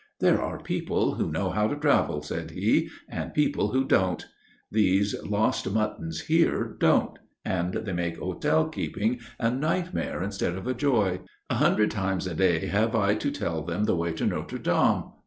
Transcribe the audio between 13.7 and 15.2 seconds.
the way to Notre Dame.